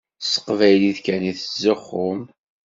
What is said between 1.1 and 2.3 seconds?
i tettzuxxum.